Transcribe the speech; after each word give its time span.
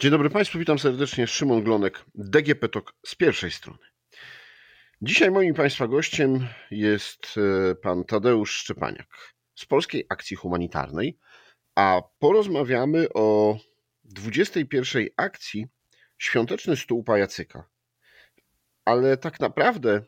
Dzień 0.00 0.10
dobry 0.10 0.30
Państwu, 0.30 0.58
witam 0.58 0.78
serdecznie. 0.78 1.26
Szymon 1.26 1.62
Glonek, 1.62 2.04
DGP 2.14 2.68
TOK 2.68 2.94
z 3.06 3.14
pierwszej 3.14 3.50
strony. 3.50 3.78
Dzisiaj 5.02 5.30
moim 5.30 5.54
Państwa 5.54 5.88
gościem 5.88 6.48
jest 6.70 7.34
e, 7.36 7.74
pan 7.74 8.04
Tadeusz 8.04 8.50
Szczepaniak 8.50 9.34
z 9.54 9.66
Polskiej 9.66 10.06
Akcji 10.08 10.36
Humanitarnej, 10.36 11.18
a 11.74 12.02
porozmawiamy 12.18 13.06
o 13.14 13.56
21 14.04 15.06
akcji 15.16 15.66
Świąteczny 16.18 16.76
Stół 16.76 17.04
Pajacyka. 17.04 17.68
Ale 18.84 19.16
tak 19.16 19.40
naprawdę 19.40 20.02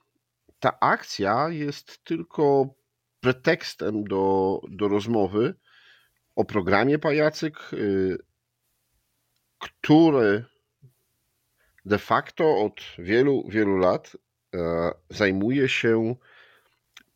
ta 0.60 0.80
akcja 0.80 1.48
jest 1.48 2.04
tylko 2.04 2.74
pretekstem 3.20 4.04
do, 4.04 4.60
do 4.68 4.88
rozmowy 4.88 5.54
o 6.36 6.44
programie 6.44 6.98
Pajacyk, 6.98 7.72
y, 7.72 8.29
który 9.60 10.44
de 11.84 11.98
facto 11.98 12.64
od 12.64 12.80
wielu, 12.98 13.44
wielu 13.48 13.76
lat 13.76 14.16
e, 14.54 14.90
zajmuje 15.10 15.68
się 15.68 16.16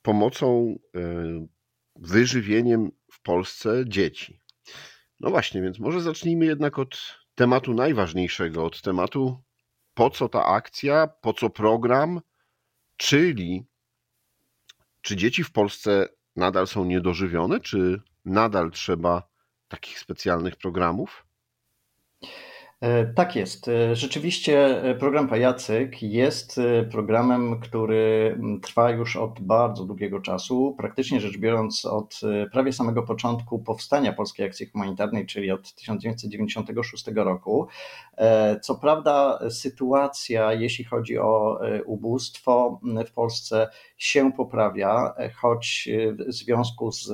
pomocą, 0.02 0.78
e, 0.96 1.00
wyżywieniem 1.96 2.90
w 3.12 3.22
Polsce 3.22 3.84
dzieci. 3.86 4.40
No 5.20 5.30
właśnie, 5.30 5.62
więc 5.62 5.78
może 5.78 6.00
zacznijmy 6.00 6.44
jednak 6.44 6.78
od 6.78 7.18
tematu 7.34 7.74
najważniejszego, 7.74 8.64
od 8.64 8.82
tematu 8.82 9.42
po 9.94 10.10
co 10.10 10.28
ta 10.28 10.44
akcja, 10.44 11.06
po 11.06 11.32
co 11.32 11.50
program, 11.50 12.20
czyli 12.96 13.66
czy 15.00 15.16
dzieci 15.16 15.44
w 15.44 15.52
Polsce 15.52 16.08
nadal 16.36 16.66
są 16.66 16.84
niedożywione, 16.84 17.60
czy 17.60 18.02
nadal 18.24 18.70
trzeba 18.70 19.28
takich 19.68 19.98
specjalnych 19.98 20.56
programów? 20.56 21.26
E, 22.80 23.06
tak 23.06 23.36
jest. 23.36 23.68
E, 23.68 23.96
rzeczywiście 23.96 24.82
e, 24.82 24.94
program 24.94 25.28
Pajacyk 25.28 26.02
jest 26.02 26.60
programem, 26.90 27.60
który 27.60 28.38
trwa 28.62 28.90
już 28.90 29.16
od 29.16 29.40
bardzo 29.40 29.84
długiego 29.84 30.20
czasu, 30.20 30.74
praktycznie 30.78 31.20
rzecz 31.20 31.38
biorąc 31.38 31.84
od 31.84 32.20
prawie 32.52 32.72
samego 32.72 33.02
początku 33.02 33.58
powstania 33.58 34.12
Polskiej 34.12 34.46
Akcji 34.46 34.66
Humanitarnej, 34.66 35.26
czyli 35.26 35.50
od 35.50 35.74
1996 35.74 37.06
roku. 37.14 37.66
Co 38.62 38.74
prawda 38.74 39.38
sytuacja, 39.50 40.52
jeśli 40.52 40.84
chodzi 40.84 41.18
o 41.18 41.60
ubóstwo 41.86 42.80
w 43.06 43.12
Polsce 43.12 43.68
się 43.96 44.32
poprawia, 44.32 45.14
choć 45.36 45.88
w 46.28 46.32
związku 46.32 46.92
z 46.92 47.12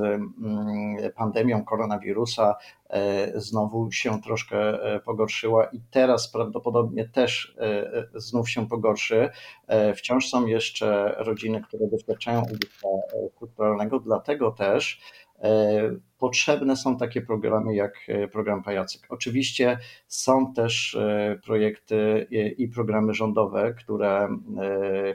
pandemią 1.17 1.64
koronawirusa 1.64 2.55
znowu 3.34 3.92
się 3.92 4.22
troszkę 4.22 4.78
pogorszyła 5.05 5.64
i 5.64 5.80
teraz 5.91 6.33
prawdopodobnie 6.33 7.08
też 7.08 7.56
znów 8.14 8.50
się 8.50 8.69
pogorszy. 8.69 9.30
Wciąż 9.94 10.28
są 10.28 10.46
jeszcze 10.46 11.14
rodziny, 11.18 11.62
które 11.62 11.86
doświadczają 11.86 12.42
ubóstwa 12.42 12.88
kulturalnego, 13.34 14.00
dlatego 14.00 14.50
też 14.50 15.00
Potrzebne 16.18 16.77
są 16.77 16.96
takie 16.96 17.22
programy 17.22 17.74
jak 17.74 18.06
program 18.33 18.62
Pajacyk. 18.62 19.06
Oczywiście 19.08 19.78
są 20.08 20.52
też 20.55 20.98
projekty 21.44 22.27
i 22.58 22.68
programy 22.68 23.14
rządowe, 23.14 23.74
które 23.74 24.28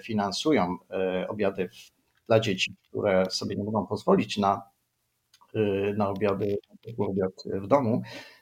finansują 0.03 0.77
obiady 1.27 1.69
dla 2.27 2.39
dzieci, 2.39 2.75
które 2.87 3.25
sobie 3.29 3.55
nie 3.55 3.63
mogą 3.63 3.87
pozwolić 3.87 4.37
na, 4.37 4.61
na 5.97 6.09
obiady, 6.09 6.57
obiad 6.97 7.43
w 7.45 7.67
domu. 7.67 8.01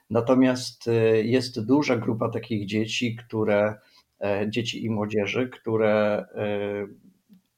Natomiast 0.10 0.90
jest 1.24 1.66
duża 1.66 1.98
grupa 1.98 2.30
takich 2.30 2.68
dzieci, 2.68 3.16
które 3.16 3.76
dzieci 4.48 4.86
i 4.86 4.90
młodzieży, 4.90 5.50
które 5.50 6.26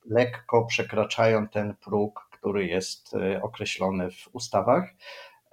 lekko 0.05 0.65
przekraczają 0.65 1.47
ten 1.47 1.75
próg 1.83 2.25
który 2.45 2.67
jest 2.67 3.13
e, 3.15 3.41
określony 3.41 4.11
w 4.11 4.29
ustawach. 4.33 4.93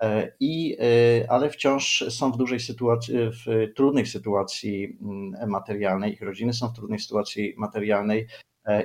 E, 0.00 0.32
I, 0.40 0.76
e, 0.80 1.30
ale 1.30 1.50
wciąż 1.50 2.04
są 2.08 2.32
w 2.32 2.36
dużej 2.36 2.60
sytuacji, 2.60 3.14
w 3.14 3.72
trudnej 3.76 4.06
sytuacji 4.06 4.98
mm, 5.02 5.50
materialnej, 5.50 6.12
ich 6.12 6.22
rodziny 6.22 6.52
są 6.52 6.68
w 6.68 6.72
trudnej 6.72 6.98
sytuacji 6.98 7.54
materialnej 7.56 8.26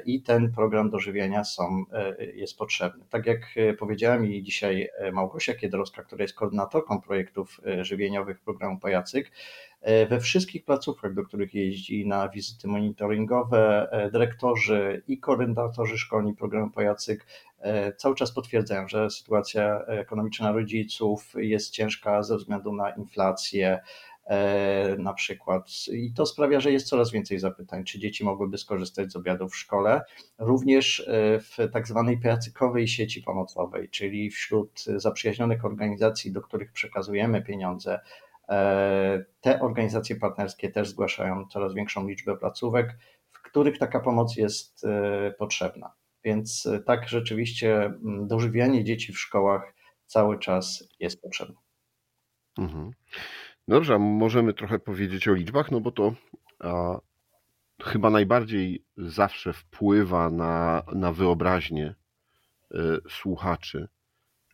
i 0.05 0.21
ten 0.21 0.51
program 0.51 0.89
dożywienia 0.89 1.43
są, 1.43 1.83
jest 2.35 2.57
potrzebny. 2.57 3.05
Tak 3.09 3.25
jak 3.25 3.39
powiedziała 3.79 4.19
mi 4.19 4.43
dzisiaj 4.43 4.89
Małgosia 5.13 5.53
Kiedrowska, 5.53 6.03
która 6.03 6.21
jest 6.21 6.35
koordynatorką 6.35 7.01
projektów 7.01 7.61
żywieniowych 7.81 8.39
programu 8.39 8.79
Pajacyk, 8.79 9.31
we 10.09 10.19
wszystkich 10.19 10.65
placówkach, 10.65 11.13
do 11.13 11.23
których 11.23 11.53
jeździ 11.53 12.07
na 12.07 12.29
wizyty 12.29 12.67
monitoringowe, 12.67 13.89
dyrektorzy 14.11 15.03
i 15.07 15.19
koordynatorzy 15.19 15.97
szkolni 15.97 16.35
programu 16.35 16.71
Pajacyk 16.71 17.25
E, 17.59 17.93
cały 17.93 18.15
czas 18.15 18.31
potwierdzają, 18.31 18.87
że 18.87 19.09
sytuacja 19.09 19.85
ekonomiczna 19.87 20.51
rodziców 20.51 21.33
jest 21.37 21.69
ciężka 21.69 22.23
ze 22.23 22.37
względu 22.37 22.73
na 22.73 22.89
inflację, 22.89 23.67
e, 23.69 23.79
na 24.97 25.13
przykład. 25.13 25.69
I 25.93 26.13
to 26.13 26.25
sprawia, 26.25 26.59
że 26.59 26.71
jest 26.71 26.87
coraz 26.87 27.11
więcej 27.11 27.39
zapytań, 27.39 27.83
czy 27.83 27.99
dzieci 27.99 28.25
mogłyby 28.25 28.57
skorzystać 28.57 29.11
z 29.11 29.15
obiadów 29.15 29.53
w 29.53 29.57
szkole, 29.57 30.01
również 30.37 30.99
e, 30.99 31.39
w 31.39 31.57
tak 31.73 31.87
zwanej 31.87 32.17
pracykowej 32.17 32.87
sieci 32.87 33.21
pomocowej, 33.21 33.89
czyli 33.89 34.29
wśród 34.29 34.83
zaprzyjaźnionych 34.95 35.65
organizacji, 35.65 36.31
do 36.31 36.41
których 36.41 36.71
przekazujemy 36.71 37.41
pieniądze. 37.41 37.99
Te 39.41 39.59
organizacje 39.61 40.15
partnerskie 40.15 40.69
też 40.71 40.89
zgłaszają 40.89 41.47
coraz 41.47 41.73
większą 41.73 42.07
liczbę 42.07 42.37
placówek, 42.37 42.97
w 43.31 43.41
których 43.41 43.77
taka 43.77 43.99
pomoc 43.99 44.35
jest 44.35 44.85
potrzebna. 45.37 45.93
Więc 46.27 46.65
e, 46.65 46.79
tak, 46.79 47.09
rzeczywiście 47.09 47.85
mm, 47.85 48.27
dożywianie 48.27 48.83
dzieci 48.83 49.13
w 49.13 49.19
szkołach 49.19 49.73
cały 50.05 50.39
czas 50.39 50.89
jest 50.99 51.21
potrzebne. 51.21 51.55
Mhm. 52.57 52.91
Dobrze, 53.67 53.95
a 53.95 53.99
możemy 53.99 54.53
trochę 54.53 54.79
powiedzieć 54.79 55.27
o 55.27 55.33
liczbach, 55.33 55.71
no 55.71 55.79
bo 55.79 55.91
to 55.91 56.13
a, 56.59 56.99
chyba 57.83 58.09
najbardziej 58.09 58.85
zawsze 58.97 59.53
wpływa 59.53 60.29
na, 60.29 60.83
na 60.93 61.11
wyobraźnię 61.13 61.95
y, 62.71 62.77
słuchaczy. 63.09 63.87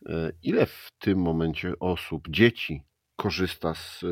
Y, 0.08 0.36
ile 0.42 0.66
w 0.66 0.90
tym 0.98 1.18
momencie 1.18 1.78
osób, 1.80 2.28
dzieci 2.28 2.82
korzysta 3.16 3.74
z 3.74 4.02
y, 4.02 4.06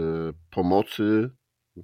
pomocy, 0.50 1.30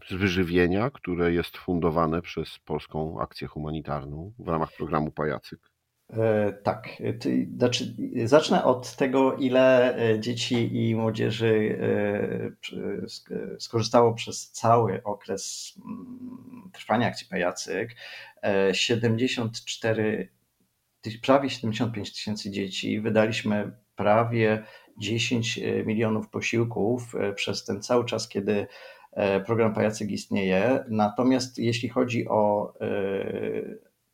z 0.08 0.14
wyżywienia, 0.14 0.90
które 0.90 1.32
jest 1.32 1.56
fundowane 1.56 2.22
przez 2.22 2.58
Polską 2.58 3.20
Akcję 3.20 3.48
Humanitarną 3.48 4.32
w 4.38 4.48
ramach 4.48 4.72
programu 4.76 5.10
Pajacyk? 5.10 5.67
E, 6.12 6.52
tak, 6.52 6.88
znaczy, 7.56 7.94
zacznę 8.24 8.64
od 8.64 8.96
tego, 8.96 9.36
ile 9.36 9.96
e, 9.98 10.20
dzieci 10.20 10.88
i 10.88 10.96
młodzieży 10.96 11.78
e, 12.72 13.58
skorzystało 13.58 14.14
przez 14.14 14.50
cały 14.50 15.02
okres 15.04 15.74
mm, 15.84 16.70
trwania 16.72 17.06
akcji 17.06 17.26
Pajacyk. 17.30 17.96
74, 18.72 20.28
prawie 21.22 21.50
75 21.50 22.12
tysięcy 22.12 22.50
dzieci. 22.50 23.00
Wydaliśmy 23.00 23.72
prawie 23.96 24.64
10 24.98 25.60
milionów 25.86 26.28
posiłków 26.28 27.12
przez 27.34 27.64
ten 27.64 27.82
cały 27.82 28.04
czas, 28.04 28.28
kiedy 28.28 28.66
program 29.46 29.74
Pajacyk 29.74 30.10
istnieje. 30.10 30.84
Natomiast 30.88 31.58
jeśli 31.58 31.88
chodzi 31.88 32.28
o 32.28 32.74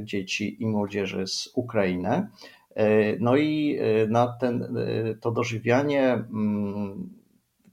dzieci 0.01 0.63
i 0.63 0.67
młodzieży 0.67 1.27
z 1.27 1.49
Ukrainy. 1.55 2.27
No 3.19 3.37
i 3.37 3.79
na 4.07 4.27
ten, 4.27 4.75
to 5.21 5.31
dożywianie 5.31 6.13
mm, 6.13 7.20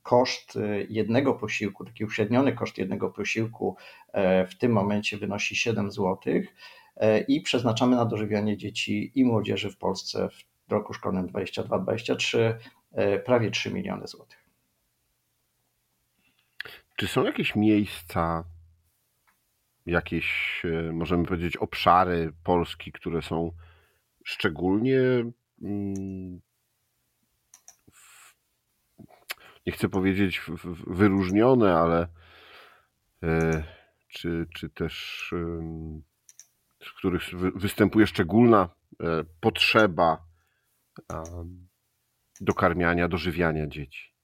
koszt 0.09 0.57
y, 0.57 0.87
jednego 0.91 1.35
posiłku, 1.35 1.85
taki 1.85 2.05
uśredniony 2.05 2.53
koszt 2.53 2.79
jednego 2.79 3.11
posiłku 3.11 3.77
e, 4.13 4.47
w 4.47 4.59
tym 4.59 4.73
momencie 4.73 5.17
wynosi 5.17 5.57
7 5.57 5.93
zł 5.93 6.19
e, 6.97 7.21
i 7.21 7.41
przeznaczamy 7.41 7.97
na 7.97 8.05
dożywianie 8.05 8.57
dzieci 8.57 9.13
i 9.15 9.25
młodzieży 9.25 9.71
w 9.71 9.77
Polsce 9.77 10.29
w 10.69 10.73
roku 10.73 10.95
szkolnym 10.95 11.29
22-23 11.29 12.39
e, 12.93 13.19
prawie 13.19 13.51
3 13.51 13.73
miliony 13.73 14.07
złotych. 14.07 14.45
Czy 16.97 17.07
są 17.09 17.25
jakieś 17.25 17.57
miejsca, 17.57 18.45
jakieś, 19.87 20.63
możemy 20.93 21.25
powiedzieć, 21.25 21.57
obszary 21.57 22.33
Polski, 22.45 22.93
które 22.93 23.23
są 23.23 23.53
szczególnie 24.25 25.01
nie 29.67 29.73
chcę 29.73 29.89
powiedzieć 29.89 30.43
wyróżnione, 30.87 31.75
ale 31.75 32.09
czy, 34.09 34.47
czy 34.55 34.71
też 34.71 35.35
w 36.81 36.99
których 36.99 37.23
występuje 37.55 38.07
szczególna 38.07 38.69
potrzeba 39.41 40.27
dokarmiania, 42.41 43.09
dożywiania 43.09 43.67
dzieci? 43.67 44.15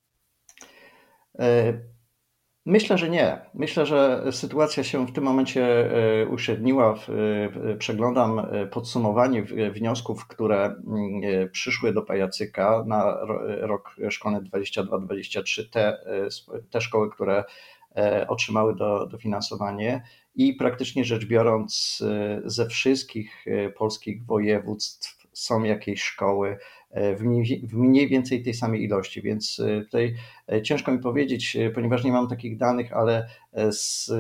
Myślę, 2.67 2.99
że 2.99 3.09
nie. 3.11 3.39
Myślę, 3.55 3.87
że 3.87 4.25
sytuacja 4.33 4.85
się 4.85 5.07
w 5.07 5.13
tym 5.13 5.25
momencie 5.25 5.91
e, 6.23 6.27
uśredniła. 6.27 6.95
Przeglądam 7.79 8.39
e, 8.39 8.67
podsumowanie 8.67 9.43
wniosków, 9.73 10.27
które 10.27 10.65
mm, 10.65 10.81
e, 11.25 11.47
przyszły 11.49 11.93
do 11.93 12.03
Pajacyka 12.03 12.85
na 12.87 13.17
rok 13.61 13.97
szkolny 14.11 14.41
22-23, 14.41 15.71
te, 15.71 15.99
te 16.71 16.81
szkoły, 16.81 17.11
które 17.11 17.45
otrzymały 18.29 18.77
do, 18.77 19.07
dofinansowanie 19.07 20.03
i 20.35 20.55
praktycznie 20.55 21.05
rzecz 21.05 21.27
biorąc 21.27 22.03
ze 22.45 22.67
wszystkich 22.67 23.45
polskich 23.77 24.27
województw 24.27 25.24
są 25.35 25.65
jakieś 25.65 26.03
szkoły 26.03 26.59
w 26.95 27.21
mniej, 27.21 27.67
w 27.67 27.75
mniej 27.75 28.09
więcej 28.09 28.43
tej 28.43 28.55
samej 28.55 28.83
ilości, 28.83 29.23
więc 29.23 29.61
e, 29.61 29.81
tutaj 29.81 30.15
e, 30.53 30.63
ciężko 30.63 30.93
mi 30.93 30.99
powiedzieć, 30.99 31.57
e, 31.57 31.71
ponieważ 31.71 32.05
nie 32.05 32.13
mam 32.13 32.29
takich 32.29 32.57
danych, 32.57 32.93
ale 32.93 33.29
z 33.71 34.11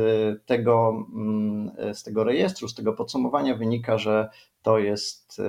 tego, 0.46 1.06
mm, 1.14 1.94
z 1.94 2.02
tego 2.02 2.25
rejestru, 2.25 2.69
z 2.69 2.75
tego 2.75 2.93
podsumowania 2.93 3.55
wynika, 3.55 3.99
że 3.99 4.28
to 4.62 4.78
jest 4.78 5.43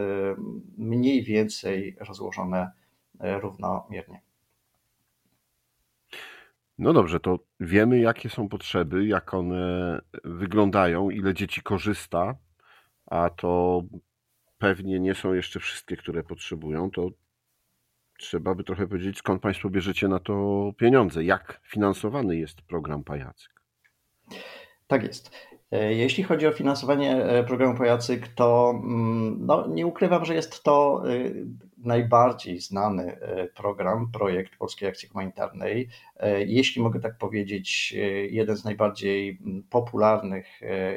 mniej 0.77 1.23
więcej 1.23 1.97
rozłożone 1.99 2.71
równomiernie. 3.19 4.21
No 6.77 6.93
dobrze, 6.93 7.19
to 7.19 7.39
wiemy, 7.59 7.99
jakie 7.99 8.29
są 8.29 8.49
potrzeby, 8.49 9.05
jak 9.05 9.33
one 9.33 10.01
wyglądają, 10.23 11.09
ile 11.09 11.33
dzieci 11.33 11.61
korzysta, 11.61 12.35
a 13.05 13.29
to 13.29 13.81
pewnie 14.57 14.99
nie 14.99 15.15
są 15.15 15.33
jeszcze 15.33 15.59
wszystkie, 15.59 15.97
które 15.97 16.23
potrzebują, 16.23 16.91
to 16.91 17.09
trzeba 18.17 18.55
by 18.55 18.63
trochę 18.63 18.87
powiedzieć, 18.87 19.17
skąd 19.17 19.41
Państwo 19.41 19.69
bierzecie 19.69 20.07
na 20.07 20.19
to 20.19 20.71
pieniądze, 20.77 21.23
jak 21.23 21.61
finansowany 21.63 22.37
jest 22.37 22.61
program 22.61 23.03
Pajacyk. 23.03 23.51
Tak 24.87 25.03
jest. 25.03 25.31
E, 25.71 25.93
jeśli 25.93 26.23
chodzi 26.23 26.47
o 26.47 26.51
finansowanie 26.51 27.15
e, 27.15 27.43
programu 27.43 27.77
Pajacyk, 27.77 28.27
to 28.27 28.73
mm, 28.83 29.45
no, 29.45 29.67
nie 29.67 29.87
ukrywam, 29.87 30.25
że 30.25 30.35
jest 30.35 30.63
to 30.63 31.03
e, 31.09 31.31
najbardziej 31.85 32.59
znany 32.59 33.19
program, 33.55 34.11
projekt 34.11 34.57
Polskiej 34.57 34.89
Akcji 34.89 35.09
Humanitarnej. 35.09 35.89
Jeśli 36.45 36.81
mogę 36.81 36.99
tak 36.99 37.17
powiedzieć, 37.17 37.93
jeden 38.29 38.57
z 38.57 38.63
najbardziej 38.63 39.39
mm, 39.41 39.63
popularnych 39.63 40.47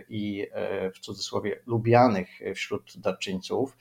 i 0.09 0.47
w 0.95 0.99
cudzysłowie 0.99 1.61
lubianych 1.67 2.29
wśród 2.55 2.99
darczyńców. 2.99 3.77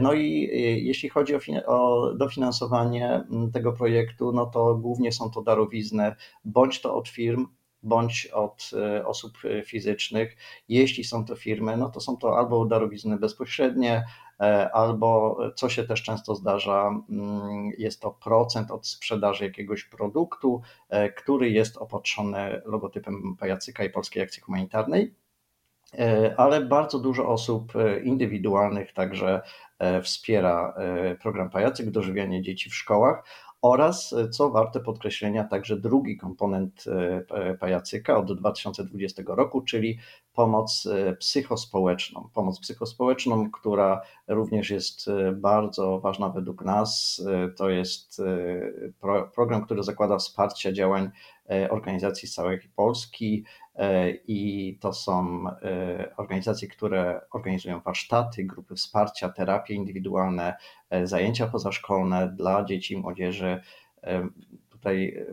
No 0.00 0.12
i 0.12 0.50
jeśli 0.84 1.08
chodzi 1.08 1.34
o, 1.34 1.38
o 1.66 2.12
dofinansowanie 2.14 3.08
mm, 3.14 3.52
tego 3.52 3.72
projektu, 3.72 4.32
no 4.32 4.46
to 4.46 4.74
głównie 4.74 5.12
są 5.12 5.30
to 5.30 5.42
darowizny, 5.42 6.14
bądź 6.44 6.80
to 6.80 6.94
od 6.94 7.08
firm, 7.08 7.46
bądź 7.82 8.26
od 8.26 8.70
e, 8.72 9.06
osób 9.06 9.32
e, 9.44 9.62
fizycznych. 9.62 10.36
Jeśli 10.68 11.04
są 11.04 11.24
to 11.24 11.36
firmy, 11.36 11.76
no 11.76 11.90
to 11.90 12.00
są 12.00 12.16
to 12.16 12.38
albo 12.38 12.64
darowizny 12.64 13.18
bezpośrednie, 13.18 13.94
e, 13.94 14.04
albo 14.72 15.38
co 15.56 15.68
się 15.68 15.84
też 15.84 16.02
często 16.02 16.34
zdarza, 16.34 16.88
mm, 17.10 17.70
jest 17.78 18.00
to 18.00 18.10
procent 18.10 18.70
od 18.70 18.86
sprzedaży 18.86 19.44
jakiegoś 19.44 19.84
produktu, 19.84 20.62
który 21.16 21.50
jest 21.50 21.76
opatrzony 21.76 22.62
logotypem 22.64 23.36
Pajacyka 23.36 23.84
i 23.84 23.90
Polskiej 23.90 24.22
Akcji 24.22 24.42
Humanitarnej. 24.42 25.14
Ale 26.36 26.60
bardzo 26.60 26.98
dużo 26.98 27.28
osób 27.28 27.72
indywidualnych 28.04 28.92
także 28.92 29.42
wspiera 30.02 30.74
program 31.22 31.50
Pajacyk, 31.50 31.90
dożywianie 31.90 32.42
dzieci 32.42 32.70
w 32.70 32.74
szkołach 32.74 33.24
oraz, 33.62 34.12
e, 34.12 34.28
co 34.28 34.50
warte 34.50 34.80
podkreślenia, 34.80 35.44
także 35.44 35.76
drugi 35.76 36.16
komponent 36.16 36.84
e, 37.30 37.54
pajacyka 37.54 38.18
od 38.18 38.38
2020 38.38 39.22
roku, 39.26 39.60
czyli 39.60 39.98
pomoc 40.32 40.86
e, 40.86 41.16
psychospołeczną. 41.16 42.28
Pomoc 42.34 42.60
psychospołeczną, 42.60 43.50
która 43.50 44.00
również 44.28 44.70
jest 44.70 45.10
bardzo 45.32 46.00
ważna 46.00 46.28
według 46.28 46.64
nas. 46.64 47.22
To 47.56 47.70
jest 47.70 48.22
program, 49.34 49.64
który 49.64 49.82
zakłada 49.82 50.18
wsparcie 50.18 50.72
działań 50.72 51.10
organizacji 51.70 52.28
z 52.28 52.34
całej 52.34 52.60
Polski, 52.76 53.44
E, 53.74 54.10
i 54.10 54.78
to 54.80 54.92
są 54.92 55.44
e, 55.48 56.16
organizacje, 56.16 56.68
które 56.68 57.20
organizują 57.30 57.80
warsztaty, 57.80 58.44
grupy 58.44 58.74
wsparcia, 58.74 59.28
terapie 59.28 59.74
indywidualne, 59.74 60.56
e, 60.90 61.06
zajęcia 61.06 61.46
pozaszkolne 61.46 62.28
dla 62.36 62.64
dzieci 62.64 62.94
i 62.94 62.96
młodzieży. 62.96 63.60
Tutaj 64.68 65.26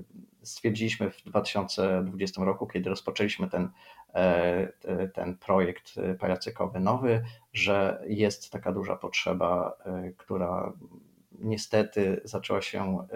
stwierdziliśmy 0.44 1.12
w 1.12 1.24
2020 1.24 2.44
roku, 2.44 2.68
kiedy 2.68 2.90
rozpoczęliśmy 2.90 3.50
ten, 3.50 3.70
ten 5.14 5.38
projekt 5.38 5.96
pajacykowy 6.20 6.80
nowy, 6.80 7.24
że 7.54 8.04
jest 8.08 8.52
taka 8.52 8.72
duża 8.72 8.96
potrzeba, 8.96 9.78
która 10.18 10.74
niestety 11.32 12.22
zaczęła 12.24 12.62
się 12.62 13.08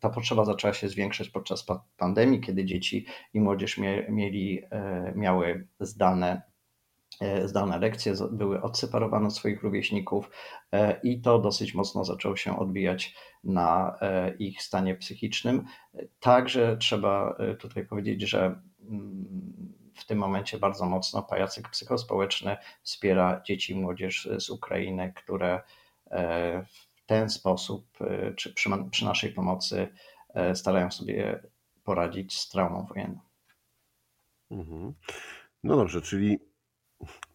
ta 0.00 0.10
potrzeba 0.10 0.44
zaczęła 0.44 0.74
się 0.74 0.88
zwiększać 0.88 1.28
podczas 1.28 1.66
pandemii, 1.96 2.40
kiedy 2.40 2.64
dzieci 2.64 3.06
i 3.34 3.40
młodzież 3.40 3.78
mieli, 4.08 4.62
e, 4.70 5.12
miały 5.16 5.66
zdane 5.80 6.42
e, 7.20 7.48
zdalne 7.48 7.78
lekcje, 7.78 8.14
były 8.32 8.62
odseparowane 8.62 9.26
od 9.26 9.36
swoich 9.36 9.62
rówieśników 9.62 10.30
e, 10.72 11.00
i 11.02 11.20
to 11.20 11.38
dosyć 11.38 11.74
mocno 11.74 12.04
zaczęło 12.04 12.36
się 12.36 12.58
odbijać 12.58 13.14
na 13.44 13.98
ich 14.38 14.62
stanie 14.62 14.94
psychicznym. 14.94 15.64
Także 16.20 16.76
trzeba 16.76 17.36
tutaj 17.58 17.86
powiedzieć, 17.86 18.22
że 18.22 18.60
mm, 18.88 19.24
w 19.94 20.06
tym 20.06 20.18
momencie 20.18 20.58
bardzo 20.58 20.86
mocno 20.86 21.22
pajacyk 21.22 21.68
psychospołeczny 21.68 22.56
wspiera 22.82 23.42
dzieci 23.46 23.72
i 23.72 23.76
młodzież 23.76 24.28
z 24.38 24.50
Ukrainy, 24.50 25.12
które 25.16 25.60
ten 27.12 27.30
sposób, 27.30 27.86
e, 28.00 28.34
czy 28.34 28.54
przy, 28.54 28.70
przy 28.90 29.04
naszej 29.04 29.32
pomocy, 29.32 29.88
e, 30.34 30.54
starają 30.54 30.90
sobie 30.90 31.42
poradzić 31.84 32.38
z 32.38 32.48
traumą 32.48 32.86
wojenną. 32.86 33.20
Mhm. 34.50 34.94
No 35.64 35.76
dobrze, 35.76 36.02
czyli 36.02 36.38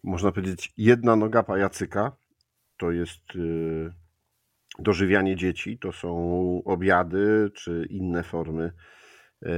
można 0.04 0.32
powiedzieć, 0.32 0.74
jedna 0.78 1.16
noga 1.16 1.44
pajacyka 1.44 2.18
to 2.78 2.92
jest 2.92 3.36
y, 3.36 3.94
dożywianie 4.80 5.36
dzieci, 5.36 5.80
to 5.80 5.92
są 5.92 6.12
obiady 6.66 7.52
czy 7.54 7.88
inne 7.90 8.24
formy, 8.24 8.72
y, 9.44 9.50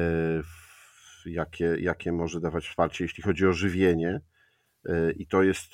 jakie, 1.26 1.76
jakie 1.80 2.12
może 2.12 2.40
dawać 2.40 2.68
wsparcie, 2.68 3.04
jeśli 3.04 3.24
chodzi 3.24 3.48
o 3.48 3.54
żywienie. 3.54 4.22
Y, 4.90 5.16
I 5.18 5.28
to 5.28 5.44
jest 5.44 5.74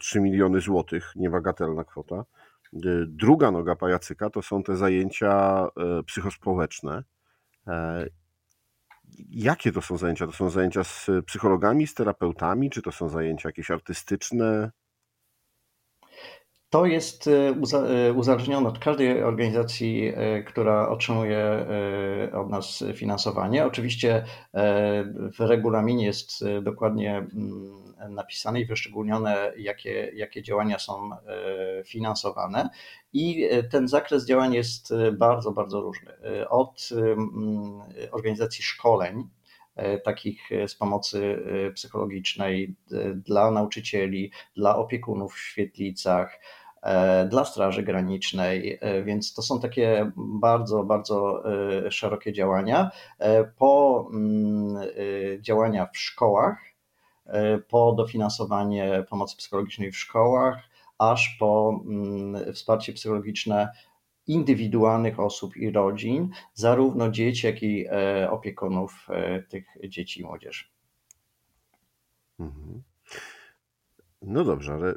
3 0.00 0.20
miliony 0.20 0.60
złotych, 0.60 1.12
niebagatelna 1.16 1.84
kwota. 1.84 2.24
Druga 3.06 3.50
noga 3.50 3.76
pajacyka 3.76 4.30
to 4.30 4.42
są 4.42 4.62
te 4.62 4.76
zajęcia 4.76 5.66
e, 5.76 6.02
psychospołeczne. 6.02 7.04
E, 7.66 8.06
jakie 9.30 9.72
to 9.72 9.82
są 9.82 9.96
zajęcia? 9.96 10.26
To 10.26 10.32
są 10.32 10.50
zajęcia 10.50 10.84
z 10.84 11.10
psychologami, 11.26 11.86
z 11.86 11.94
terapeutami, 11.94 12.70
czy 12.70 12.82
to 12.82 12.92
są 12.92 13.08
zajęcia 13.08 13.48
jakieś 13.48 13.70
artystyczne? 13.70 14.70
To 16.72 16.86
jest 16.86 17.28
e, 17.28 18.12
uzależnione 18.12 18.68
od 18.68 18.78
każdej 18.78 19.22
organizacji, 19.22 20.12
która 20.46 20.88
otrzymuje 20.88 21.66
od 22.32 22.50
nas 22.50 22.84
finansowanie. 22.94 23.66
Oczywiście 23.66 24.24
w 25.38 25.40
regulaminie 25.40 26.04
jest 26.04 26.44
dokładnie 26.62 27.16
mm, 27.16 27.82
napisane 28.08 28.60
i 28.60 28.66
wyszczególnione, 28.66 29.52
jakie, 29.56 30.12
jakie 30.14 30.42
działania 30.42 30.78
są 30.78 31.10
e, 31.12 31.18
finansowane. 31.84 32.68
I 33.12 33.44
e, 33.44 33.62
ten 33.62 33.88
zakres 33.88 34.26
działań 34.26 34.54
jest 34.54 34.92
e, 34.92 35.12
bardzo, 35.12 35.52
bardzo 35.52 35.80
różny. 35.80 36.12
Od 36.48 36.88
organizacji 38.12 38.64
szkoleń, 38.64 39.28
takich 40.04 40.50
z 40.66 40.74
pomocy 40.74 41.42
psychologicznej 41.74 42.74
dla 43.14 43.50
nauczycieli, 43.50 44.32
dla 44.56 44.76
opiekunów 44.76 45.34
w 45.34 45.38
świetlicach, 45.38 46.40
dla 47.30 47.44
Straży 47.44 47.82
Granicznej, 47.82 48.78
więc 49.04 49.34
to 49.34 49.42
są 49.42 49.60
takie 49.60 50.10
bardzo, 50.16 50.84
bardzo 50.84 51.42
szerokie 51.90 52.32
działania. 52.32 52.90
Po 53.58 54.10
działania 55.40 55.86
w 55.86 55.98
szkołach, 55.98 56.72
E, 57.26 57.58
po 57.58 57.92
dofinansowanie 57.92 59.04
pomocy 59.10 59.36
psychologicznej 59.36 59.92
w 59.92 59.96
szkołach, 59.96 60.68
aż 60.98 61.36
po 61.40 61.80
mm, 61.86 62.54
wsparcie 62.54 62.92
psychologiczne 62.92 63.68
indywidualnych 64.26 65.20
osób 65.20 65.56
i 65.56 65.70
rodzin, 65.70 66.30
zarówno 66.54 67.10
dzieci, 67.10 67.46
jak 67.46 67.62
i 67.62 67.86
opiekunów 68.30 69.08
tych 69.48 69.66
dzieci 69.88 70.20
i 70.20 70.24
młodzieży. 70.24 70.64
Mhm. 72.40 72.82
No 74.22 74.44
dobrze, 74.44 74.72
ale 74.72 74.94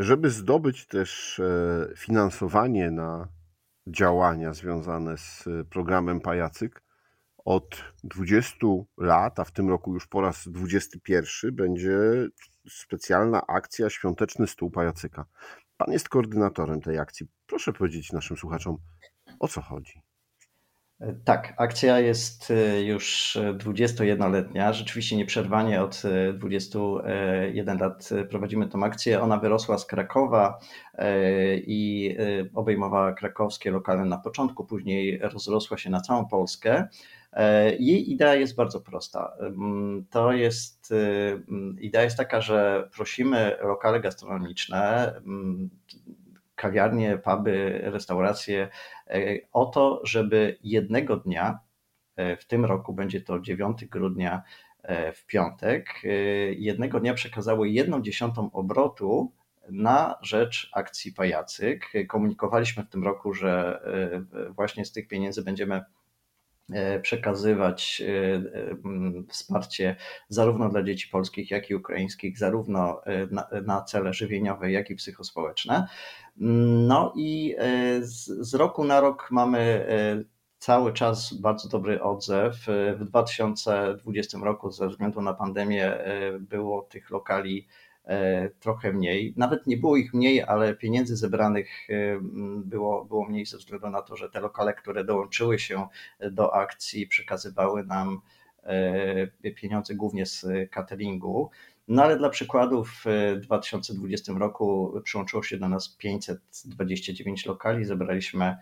żeby 0.00 0.30
zdobyć 0.30 0.86
też 0.86 1.40
finansowanie 1.96 2.90
na 2.90 3.28
działania 3.86 4.52
związane 4.52 5.18
z 5.18 5.44
programem 5.70 6.20
Pajacyk, 6.20 6.82
od 7.44 7.84
20 8.04 8.56
lat, 8.98 9.40
a 9.40 9.44
w 9.44 9.52
tym 9.52 9.68
roku 9.68 9.94
już 9.94 10.06
po 10.06 10.20
raz 10.20 10.48
21, 10.48 11.54
będzie 11.54 11.98
specjalna 12.68 13.46
akcja 13.46 13.90
Świąteczny 13.90 14.46
Stół 14.46 14.70
Pajacyka. 14.70 15.24
Pan 15.76 15.92
jest 15.92 16.08
koordynatorem 16.08 16.80
tej 16.80 16.98
akcji. 16.98 17.26
Proszę 17.46 17.72
powiedzieć 17.72 18.12
naszym 18.12 18.36
słuchaczom, 18.36 18.76
o 19.40 19.48
co 19.48 19.60
chodzi. 19.60 20.02
Tak, 21.24 21.54
akcja 21.56 21.98
jest 21.98 22.50
e, 22.50 22.82
już 22.82 23.38
21-letnia. 23.54 24.72
Rzeczywiście 24.72 25.16
nieprzerwanie 25.16 25.82
od 25.82 26.02
21 26.34 27.68
e, 27.68 27.80
lat 27.80 28.10
prowadzimy 28.30 28.68
tę 28.68 28.78
akcję. 28.78 29.20
Ona 29.20 29.38
wyrosła 29.38 29.78
z 29.78 29.86
Krakowa 29.86 30.58
e, 30.94 31.56
i 31.56 32.16
obejmowała 32.54 33.12
krakowskie 33.12 33.70
lokale 33.70 34.04
na 34.04 34.18
początku, 34.18 34.64
później 34.64 35.18
rozrosła 35.18 35.78
się 35.78 35.90
na 35.90 36.00
całą 36.00 36.28
Polskę. 36.28 36.88
Jej 37.78 38.12
idea 38.12 38.34
jest 38.34 38.56
bardzo 38.56 38.80
prosta. 38.80 39.32
To 40.10 40.32
jest, 40.32 40.94
idea 41.80 42.02
jest 42.02 42.16
taka, 42.16 42.40
że 42.40 42.88
prosimy 42.96 43.56
lokale 43.62 44.00
gastronomiczne, 44.00 45.12
kawiarnie, 46.60 47.18
puby, 47.18 47.80
restauracje 47.84 48.68
o 49.52 49.66
to, 49.66 50.00
żeby 50.04 50.58
jednego 50.62 51.16
dnia, 51.16 51.58
e, 52.16 52.36
w 52.36 52.46
tym 52.46 52.64
roku 52.64 52.92
będzie 52.94 53.20
to 53.20 53.40
9 53.40 53.86
grudnia 53.86 54.42
e, 54.82 55.12
w 55.12 55.26
piątek, 55.26 55.88
e, 56.04 56.08
jednego 56.52 57.00
dnia 57.00 57.14
przekazały 57.14 57.68
jedną 57.68 58.02
dziesiątą 58.02 58.50
obrotu 58.52 59.32
na 59.70 60.18
rzecz 60.22 60.70
akcji 60.74 61.12
Pajacyk. 61.12 61.92
Komunikowaliśmy 62.08 62.84
w 62.84 62.88
tym 62.88 63.04
roku, 63.04 63.34
że 63.34 63.82
właśnie 64.56 64.84
z 64.84 64.92
tych 64.92 65.08
pieniędzy 65.08 65.44
będziemy 65.44 65.84
przekazywać 67.02 68.02
wsparcie 69.28 69.96
zarówno 70.28 70.68
dla 70.68 70.82
dzieci 70.82 71.08
polskich, 71.08 71.50
jak 71.50 71.70
i 71.70 71.74
ukraińskich, 71.74 72.38
zarówno 72.38 73.02
na, 73.30 73.48
na, 73.66 73.82
cele 73.82 74.12
żywieniowe, 74.12 74.70
jak 74.70 74.90
i 74.90 74.94
psychospołeczne. 74.94 75.88
No 76.36 77.12
i 77.16 77.54
e, 77.58 78.02
z, 78.02 78.24
z 78.24 78.54
roku 78.54 78.84
na 78.84 79.00
rok 79.00 79.28
mamy 79.30 79.58
e, 79.58 80.24
cały 80.58 80.92
czas 80.92 81.34
bardzo 81.34 81.68
dobry 81.68 82.02
odzew. 82.02 82.68
E, 82.68 82.94
w 82.94 83.04
2020 83.04 84.38
roku 84.38 84.70
ze 84.70 84.88
względu 84.88 85.22
na 85.22 85.34
pandemię 85.34 85.98
było 86.40 86.82
tych 86.82 87.10
lokali 87.10 87.66
trochę 88.60 88.92
mniej. 88.92 89.34
Nawet 89.36 89.66
nie 89.66 89.76
było 89.76 89.96
ich 89.96 90.14
mniej, 90.14 90.42
ale 90.42 90.74
pieniędzy 90.74 91.16
zebranych 91.16 91.68
było, 92.56 93.04
było 93.04 93.24
mniej 93.24 93.46
ze 93.46 93.58
względu 93.58 93.90
na 93.90 94.02
to, 94.02 94.16
że 94.16 94.30
te 94.30 94.40
lokale, 94.40 94.74
które 94.74 95.04
dołączyły 95.04 95.58
się 95.58 95.88
do 96.30 96.54
akcji, 96.54 97.06
przekazywały 97.06 97.84
nam 97.84 98.20
pieniądze 99.56 99.94
głównie 99.94 100.26
z 100.26 100.46
cateringu. 100.70 101.50
No 101.88 102.02
ale 102.02 102.16
dla 102.16 102.28
przykładu 102.28 102.84
w 102.84 103.04
2020 103.40 104.32
roku 104.32 104.94
przyłączyło 105.04 105.42
się 105.42 105.58
do 105.58 105.68
nas 105.68 105.88
529 105.88 107.46
lokali, 107.46 107.84
zebraliśmy 107.84 108.56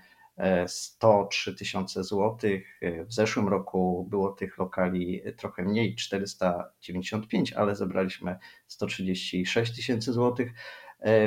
103 0.66 1.50
e, 1.50 1.54
tysiące 1.54 2.04
złotych. 2.04 2.80
W 3.06 3.12
zeszłym 3.12 3.48
roku 3.48 4.06
było 4.10 4.32
tych 4.32 4.58
lokali 4.58 5.22
trochę 5.36 5.62
mniej, 5.62 5.94
495, 5.94 7.52
ale 7.52 7.76
zebraliśmy 7.76 8.38
136 8.66 9.76
tysięcy 9.76 10.12
złotych. 10.12 10.52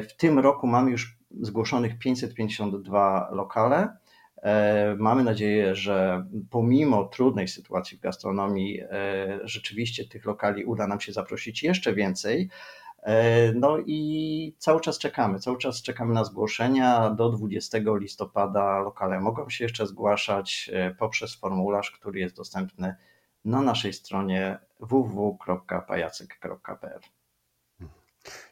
W 0.09 0.13
tym 0.17 0.39
roku 0.39 0.67
mamy 0.67 0.91
już 0.91 1.17
zgłoszonych 1.41 1.99
552 1.99 3.29
lokale. 3.31 3.97
Mamy 4.97 5.23
nadzieję, 5.23 5.75
że 5.75 6.25
pomimo 6.49 7.03
trudnej 7.03 7.47
sytuacji 7.47 7.97
w 7.97 8.01
gastronomii, 8.01 8.81
rzeczywiście 9.43 10.07
tych 10.07 10.25
lokali 10.25 10.65
uda 10.65 10.87
nam 10.87 10.99
się 10.99 11.13
zaprosić 11.13 11.63
jeszcze 11.63 11.93
więcej. 11.93 12.49
E, 13.01 13.53
no 13.53 13.77
i 13.85 14.55
cały 14.57 14.81
czas 14.81 14.99
czekamy, 14.99 15.39
cały 15.39 15.57
czas 15.57 15.81
czekamy 15.81 16.13
na 16.13 16.23
zgłoszenia. 16.23 17.09
Do 17.09 17.29
20 17.29 17.77
listopada 17.99 18.79
lokale 18.79 19.19
mogą 19.19 19.49
się 19.49 19.63
jeszcze 19.63 19.87
zgłaszać 19.87 20.71
poprzez 20.99 21.35
formularz, 21.35 21.91
który 21.91 22.19
jest 22.19 22.35
dostępny 22.35 22.95
na 23.45 23.61
naszej 23.61 23.93
stronie 23.93 24.59
www.pajacyk.pl. 24.79 26.99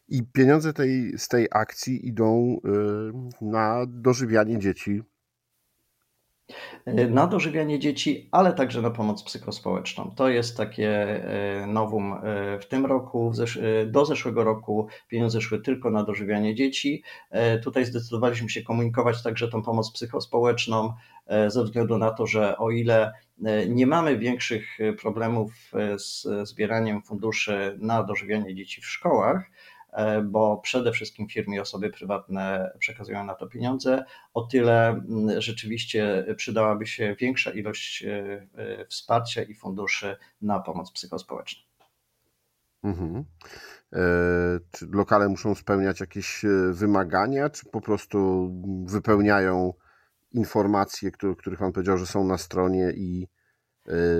I 0.07 0.23
pieniądze 0.23 0.73
tej, 0.73 1.17
z 1.17 1.27
tej 1.27 1.47
akcji 1.51 2.07
idą 2.07 2.59
na 3.41 3.85
dożywianie 3.87 4.59
dzieci 4.59 5.01
E, 5.01 5.03
na 7.09 7.27
dożywianie 7.27 7.79
dzieci, 7.79 8.29
ale 8.31 8.53
także 8.53 8.81
na 8.81 8.89
pomoc 8.89 9.23
psychospołeczną. 9.23 10.11
To 10.15 10.29
jest 10.29 10.57
takie 10.57 10.89
e, 10.89 11.67
nowum 11.67 12.13
e, 12.13 12.59
w 12.59 12.65
tym 12.67 12.85
roku. 12.85 13.31
Do 13.85 14.05
zeszłego 14.05 14.43
roku 14.43 14.87
pieniądze 15.07 15.41
szły 15.41 15.61
tylko 15.61 15.89
na 15.89 16.03
dożywianie 16.03 16.55
dzieci. 16.55 17.03
Tutaj 17.63 17.85
zdecydowaliśmy 17.85 18.49
się 18.49 18.61
komunikować 18.61 19.23
także 19.23 19.47
tą 19.47 19.61
pomoc 19.61 19.91
psychospołeczną, 19.91 20.93
ze 21.47 21.63
względu 21.63 21.97
na 21.97 22.11
to, 22.11 22.27
że 22.27 22.57
o 22.57 22.71
ile 22.71 23.13
nie 23.67 23.87
mamy 23.87 24.17
większych 24.17 24.77
problemów 25.01 25.53
z 25.97 26.27
zbieraniem 26.49 27.01
funduszy 27.01 27.77
na 27.81 28.03
dożywianie 28.03 28.55
dzieci 28.55 28.81
w 28.81 28.85
szkołach, 28.85 29.51
bo 30.23 30.57
przede 30.57 30.91
wszystkim 30.91 31.27
firmy 31.27 31.55
i 31.55 31.59
osoby 31.59 31.89
prywatne 31.89 32.71
przekazują 32.79 33.23
na 33.23 33.35
to 33.35 33.47
pieniądze. 33.47 34.05
O 34.33 34.41
tyle 34.41 34.89
mm, 34.89 35.41
rzeczywiście 35.41 36.25
przydałaby 36.37 36.87
się 36.87 37.15
większa 37.19 37.51
ilość 37.51 38.03
e, 38.03 38.47
e, 38.55 38.85
wsparcia 38.85 39.43
i 39.43 39.53
funduszy 39.55 40.17
na 40.41 40.59
pomoc 40.59 40.91
psychospołeczną. 40.91 41.69
Mhm. 42.83 43.25
Czy 44.71 44.87
lokale 44.91 45.29
muszą 45.29 45.55
spełniać 45.55 45.99
jakieś 45.99 46.45
wymagania, 46.71 47.49
czy 47.49 47.65
po 47.65 47.81
prostu 47.81 48.49
wypełniają 48.85 49.73
informacje, 50.31 51.11
których 51.11 51.59
Pan 51.59 51.71
powiedział, 51.71 51.97
że 51.97 52.05
są 52.05 52.23
na 52.23 52.37
stronie 52.37 52.91
i, 52.95 53.27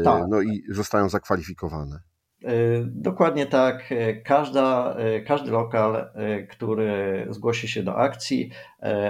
tak. 0.04 0.24
no 0.30 0.42
i 0.42 0.64
zostają 0.70 1.10
zakwalifikowane? 1.10 2.00
E, 2.44 2.52
dokładnie 2.86 3.46
tak. 3.46 3.92
E, 3.92 4.14
każda, 4.14 4.96
e, 4.96 5.22
każdy 5.22 5.52
lokal, 5.52 6.10
który 6.50 7.28
zgłosi 7.30 7.68
się 7.68 7.84
do 7.84 7.96
akcji, 7.96 8.52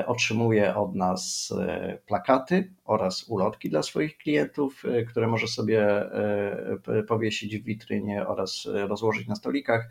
otrzymuje 0.06 0.76
od 0.76 0.96
nas 0.96 1.54
plakaty 2.06 2.74
oraz 2.86 3.26
ulotki 3.28 3.70
dla 3.70 3.84
swoich 3.84 4.18
klientów, 4.18 4.84
które 5.10 5.28
może 5.28 5.48
sobie 5.48 6.10
powiesić 7.08 7.58
w 7.58 7.64
witrynie 7.64 8.28
oraz 8.28 8.68
rozłożyć 8.74 9.28
na 9.28 9.36
stolikach. 9.36 9.90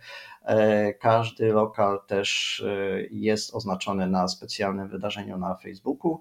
Każdy 1.01 1.53
lokal 1.53 2.01
też 2.07 2.65
jest 3.11 3.55
oznaczony 3.55 4.07
na 4.07 4.29
specjalnym 4.29 4.89
wydarzeniu 4.89 5.39
na 5.39 5.55
Facebooku 5.55 6.21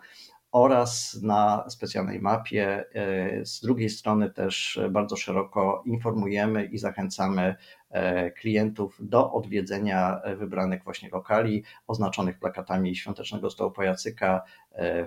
oraz 0.52 1.20
na 1.22 1.66
specjalnej 1.70 2.20
mapie. 2.20 2.86
E, 2.94 3.46
z 3.46 3.62
drugiej 3.62 3.90
strony 3.90 4.30
też 4.30 4.80
bardzo 4.90 5.16
szeroko 5.16 5.84
informujemy 5.86 6.66
i 6.66 6.78
zachęcamy 6.78 7.56
e, 7.90 8.32
klientów 8.32 8.98
do 9.00 9.32
odwiedzenia 9.32 10.22
wybranych 10.38 10.84
właśnie 10.84 11.10
lokali 11.10 11.64
oznaczonych 11.88 12.40
plakatami 12.40 12.96
świątecznego 12.96 13.50
stołu 13.50 13.72
pajacyka 13.72 14.42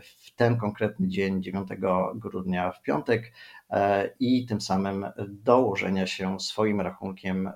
w 0.02 0.34
ten 0.36 0.56
konkretny 0.56 1.08
dzień 1.08 1.42
9 1.42 1.68
grudnia 2.14 2.72
w 2.72 2.82
piątek 2.82 3.32
i 4.20 4.46
tym 4.46 4.60
samym 4.60 5.06
dołożenia 5.28 6.06
się 6.06 6.40
swoim 6.40 6.80
rachunkiem 6.80 7.50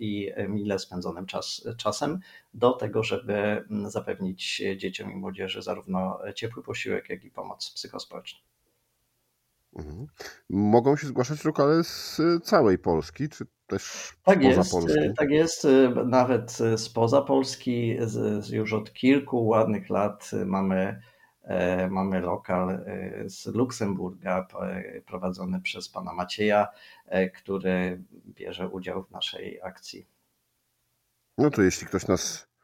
i 0.00 0.32
mile 0.48 0.78
spędzonym 0.78 1.26
czas, 1.26 1.68
czasem 1.78 2.20
do 2.54 2.72
tego, 2.72 3.02
żeby 3.02 3.64
zapewnić 3.86 4.62
dzieciom 4.76 5.12
i 5.12 5.16
młodzieży 5.16 5.62
zarówno 5.62 6.18
ciepły 6.34 6.62
posiłek, 6.62 7.10
jak 7.10 7.24
i 7.24 7.30
pomoc 7.30 7.70
psychospołeczną. 7.74 8.40
Mhm. 9.76 10.06
Mogą 10.50 10.96
się 10.96 11.06
zgłaszać 11.06 11.44
lokale 11.44 11.84
z 11.84 12.20
całej 12.42 12.78
Polski, 12.78 13.28
czy 13.28 13.44
też 13.66 14.12
tak 14.22 14.38
spoza 14.38 14.48
jest, 14.48 14.72
Polski? 14.72 15.14
Tak 15.16 15.30
jest, 15.30 15.66
nawet 16.06 16.58
spoza 16.76 17.22
Polski. 17.22 17.96
Już 18.52 18.72
od 18.72 18.92
kilku 18.92 19.46
ładnych 19.46 19.90
lat 19.90 20.30
mamy, 20.46 20.76
e, 20.76 21.02
mamy 21.90 22.20
lokal 22.20 22.70
e, 22.70 23.28
z 23.28 23.46
Luksemburga 23.46 24.46
prowadzony 25.06 25.60
przez 25.60 25.88
pana 25.88 26.12
Macieja, 26.12 26.68
e, 27.06 27.30
który 27.30 28.02
bierze 28.26 28.68
udział 28.68 29.04
w 29.04 29.10
naszej 29.10 29.62
akcji. 29.62 30.06
No 31.38 31.50
to 31.50 31.62
jeśli 31.62 31.86
ktoś 31.86 32.06
nas 32.06 32.54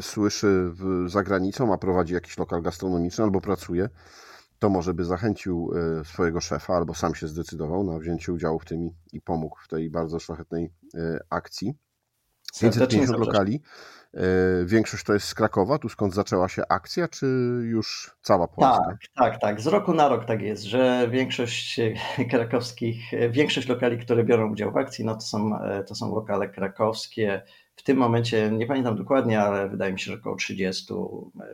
słyszy 0.00 0.72
za 1.06 1.22
granicą, 1.22 1.72
a 1.72 1.78
prowadzi 1.78 2.14
jakiś 2.14 2.38
lokal 2.38 2.62
gastronomiczny 2.62 3.24
albo 3.24 3.40
pracuje, 3.40 3.88
to 4.58 4.70
może 4.70 4.94
by 4.94 5.04
zachęcił 5.04 5.70
swojego 6.04 6.40
szefa 6.40 6.74
albo 6.74 6.94
sam 6.94 7.14
się 7.14 7.28
zdecydował 7.28 7.84
na 7.84 7.98
wzięcie 7.98 8.32
udziału 8.32 8.58
w 8.58 8.64
tym 8.64 8.90
i 9.12 9.20
pomógł 9.20 9.56
w 9.64 9.68
tej 9.68 9.90
bardzo 9.90 10.20
szlachetnej 10.20 10.72
akcji. 11.30 11.74
550 12.60 13.18
lokali. 13.18 13.60
E, 14.14 14.20
większość 14.64 15.04
to 15.04 15.12
jest 15.12 15.28
z 15.28 15.34
Krakowa, 15.34 15.78
tu 15.78 15.88
skąd 15.88 16.14
zaczęła 16.14 16.48
się 16.48 16.62
akcja, 16.68 17.08
czy 17.08 17.26
już 17.62 18.16
cała 18.22 18.48
Polska? 18.48 18.84
Tak, 18.86 18.98
tak, 19.16 19.40
tak. 19.40 19.60
Z 19.60 19.66
roku 19.66 19.94
na 19.94 20.08
rok 20.08 20.24
tak 20.24 20.42
jest, 20.42 20.62
że 20.62 21.08
większość 21.10 21.80
krakowskich, 22.30 23.10
większość 23.30 23.68
lokali, 23.68 23.98
które 23.98 24.24
biorą 24.24 24.52
udział 24.52 24.72
w 24.72 24.76
akcji, 24.76 25.04
no 25.04 25.14
to 25.14 25.20
są, 25.20 25.58
to 25.86 25.94
są 25.94 26.14
lokale 26.14 26.48
krakowskie. 26.48 27.42
W 27.76 27.82
tym 27.82 27.96
momencie, 27.96 28.50
nie 28.50 28.66
pamiętam 28.66 28.96
dokładnie, 28.96 29.40
ale 29.40 29.68
wydaje 29.68 29.92
mi 29.92 30.00
się, 30.00 30.12
że 30.12 30.18
około 30.18 30.36
30, 30.36 30.94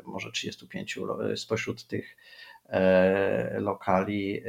może 0.05 0.33
35 0.33 0.99
spośród 1.37 1.87
tych 1.87 2.17
e, 2.69 3.61
lokali 3.61 4.43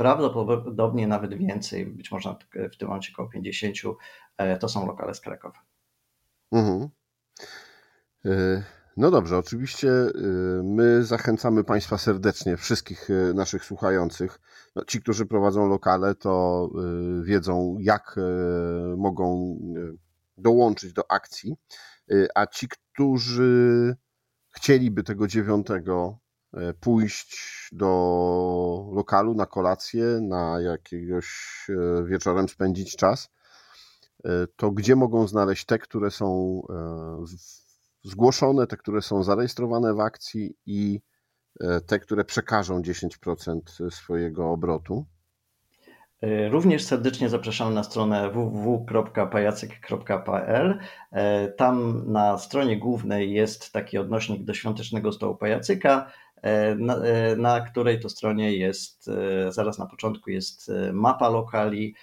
prawdopodobnie 0.00 1.06
nawet 1.06 1.34
więcej, 1.34 1.86
być 1.86 2.12
może 2.12 2.36
w 2.72 2.76
tym 2.76 2.88
momencie 2.88 3.12
około 3.12 3.28
50, 3.28 3.76
e, 4.36 4.58
to 4.58 4.68
są 4.68 4.86
lokale 4.86 5.14
z 5.14 5.20
Krakowa. 5.20 5.58
Mhm. 6.52 6.88
E, 8.24 8.62
no 8.96 9.10
dobrze, 9.10 9.38
oczywiście 9.38 9.90
e, 9.90 10.12
my 10.62 11.04
zachęcamy 11.04 11.64
Państwa 11.64 11.98
serdecznie, 11.98 12.56
wszystkich 12.56 13.08
naszych 13.34 13.64
słuchających. 13.64 14.40
No, 14.76 14.84
ci, 14.84 15.00
którzy 15.00 15.26
prowadzą 15.26 15.68
lokale, 15.68 16.14
to 16.14 16.68
wiedzą, 17.22 17.76
jak 17.80 18.16
mogą 18.96 19.56
dołączyć 20.36 20.92
do 20.92 21.10
akcji, 21.10 21.56
a 22.34 22.46
ci, 22.46 22.68
którzy 22.68 23.96
chcieliby 24.50 25.02
tego 25.02 25.26
dziewiątego 25.26 26.18
E, 26.29 26.29
pójść 26.80 27.68
do 27.72 28.90
lokalu 28.92 29.34
na 29.34 29.46
kolację, 29.46 30.04
na 30.22 30.60
jakiegoś 30.60 31.26
e, 31.68 32.04
wieczorem 32.04 32.48
spędzić 32.48 32.96
czas, 32.96 33.30
e, 34.24 34.30
to 34.56 34.70
gdzie 34.70 34.96
mogą 34.96 35.26
znaleźć 35.26 35.64
te, 35.64 35.78
które 35.78 36.10
są 36.10 36.60
zgłoszone, 38.04 38.66
te, 38.66 38.76
które 38.76 39.02
są 39.02 39.22
zarejestrowane 39.22 39.94
w 39.94 40.00
akcji 40.00 40.54
i 40.66 41.00
te, 41.86 41.98
które 41.98 42.24
przekażą 42.24 42.80
10% 42.80 43.90
swojego 43.90 44.50
obrotu? 44.50 45.06
Również 46.50 46.84
serdecznie 46.84 47.28
zapraszamy 47.28 47.74
na 47.74 47.82
stronę 47.82 48.30
www.pajacyk.pl. 48.30 50.78
Tam 51.56 52.04
na 52.12 52.38
stronie 52.38 52.78
głównej 52.78 53.32
jest 53.32 53.72
taki 53.72 53.98
odnośnik 53.98 54.44
do 54.44 54.54
świątecznego 54.54 55.12
stołu 55.12 55.36
pajacyka. 55.36 56.12
E, 56.42 56.74
na, 56.74 56.96
e, 56.96 57.36
na, 57.36 57.60
której 57.60 58.00
to 58.00 58.08
stronie 58.08 58.56
jest, 58.56 59.08
e, 59.08 59.52
zaraz 59.52 59.78
na 59.78 59.86
początku 59.86 60.30
jest 60.30 60.72
mapa 60.92 61.28
lokali. 61.28 61.94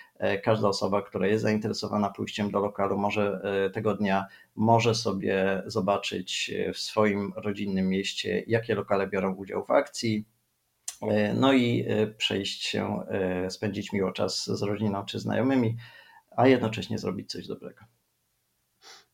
Każda 0.44 0.68
osoba, 0.68 1.02
która 1.02 1.28
jest 1.28 1.44
zainteresowana 1.44 2.10
pójściem 2.10 2.52
do 2.52 2.60
lokalu, 2.60 2.98
może 2.98 3.42
tego 3.74 3.96
dnia 3.96 4.26
może 4.56 4.96
sobie 4.96 5.64
zobaczyć 5.66 6.52
w 6.74 6.78
swoim 6.78 7.34
rodzinnym 7.36 7.90
mieście, 7.90 8.44
jakie 8.48 8.76
lokale 8.76 9.08
biorą 9.08 9.34
udział 9.34 9.66
w 9.66 9.72
akcji. 9.72 10.26
No 11.36 11.54
i 11.54 11.86
przejść 12.18 12.64
się, 12.64 13.00
spędzić 13.50 13.94
miło 13.94 14.12
czas 14.12 14.46
z 14.46 14.62
rodziną 14.62 15.06
czy 15.06 15.20
znajomymi, 15.20 15.78
a 16.38 16.48
jednocześnie 16.48 16.98
zrobić 16.98 17.32
coś 17.32 17.48
dobrego. 17.48 17.86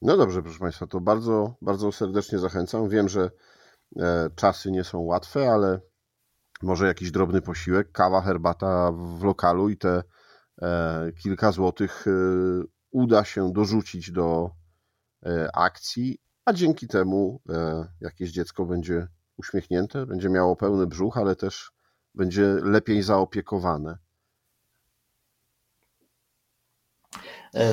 No 0.02 0.18
dobrze, 0.18 0.44
proszę 0.44 0.60
Państwa, 0.60 0.88
to 0.88 1.00
bardzo, 1.02 1.56
bardzo 1.62 1.92
serdecznie 1.92 2.40
zachęcam. 2.40 2.90
Wiem, 2.90 3.10
że 3.10 3.30
czasy 4.36 4.72
nie 4.72 4.84
są 4.84 5.00
łatwe, 5.00 5.52
ale 5.52 5.80
może 6.62 6.88
jakiś 6.88 7.12
drobny 7.12 7.42
posiłek, 7.42 7.92
kawa, 7.92 8.22
herbata 8.22 8.92
w 8.92 9.24
lokalu 9.24 9.70
i 9.70 9.78
te 9.78 10.04
e, 10.62 11.12
kilka 11.24 11.52
złotych 11.52 12.06
e, 12.08 12.12
uda 12.92 13.24
się 13.24 13.54
dorzucić 13.54 14.12
do 14.12 14.50
akcji, 15.54 16.20
a 16.46 16.54
dzięki 16.54 16.88
temu 16.88 17.42
jakieś 18.02 18.32
dziecko 18.32 18.66
będzie 18.66 19.08
uśmiechnięte, 19.38 20.06
będzie 20.06 20.30
miało 20.30 20.56
pełny 20.56 20.88
brzuch, 20.88 21.18
ale 21.18 21.36
też 21.36 21.72
będzie 22.16 22.44
lepiej 22.44 23.04
zaopiekowane. 23.04 23.98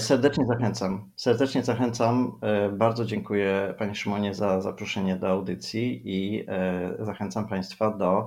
Serdecznie 0.01 0.47
zachęcam. 0.47 1.11
Serdecznie 1.17 1.63
zachęcam. 1.63 2.39
E, 2.43 2.69
bardzo 2.69 3.05
dziękuję 3.05 3.75
Panie 3.79 3.95
Szymonie 3.95 4.35
za 4.35 4.61
zaproszenie 4.61 5.17
do 5.17 5.29
audycji 5.29 6.03
i 6.05 6.45
e, 6.49 6.97
zachęcam 7.01 7.49
Państwa 7.49 7.91
do 7.91 8.27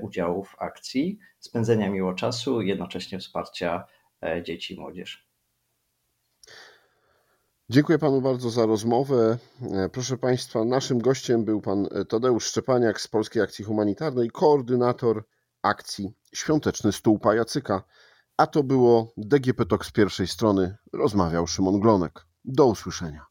udziału 0.00 0.44
w 0.44 0.54
akcji, 0.58 1.18
spędzenia 1.38 1.90
miło 1.90 2.14
czasu 2.14 2.60
i 2.60 2.68
jednocześnie 2.68 3.18
wsparcia 3.18 3.84
dzieci 4.42 4.74
i 4.74 4.80
młodzieży. 4.80 5.18
Dziękuję 7.70 7.98
Panu 7.98 8.20
bardzo 8.20 8.50
za 8.50 8.66
rozmowę. 8.66 9.38
Proszę 9.92 10.16
Państwa, 10.16 10.64
naszym 10.64 10.98
gościem 10.98 11.44
był 11.44 11.60
Pan 11.60 11.88
Tadeusz 12.08 12.44
Szczepaniak 12.46 13.00
z 13.00 13.08
Polskiej 13.08 13.42
Akcji 13.42 13.64
Humanitarnej, 13.64 14.30
koordynator 14.30 15.24
akcji 15.62 16.12
Świąteczny 16.34 16.92
Stół 16.92 17.18
Pajacyka. 17.18 17.82
A 18.38 18.46
to 18.46 18.62
było 18.62 19.12
DGP 19.16 19.66
Talk 19.66 19.86
z 19.86 19.92
pierwszej 19.92 20.26
strony. 20.26 20.76
Rozmawiał 20.92 21.46
Szymon 21.46 21.80
Glonek. 21.80 22.26
Do 22.44 22.66
usłyszenia. 22.66 23.27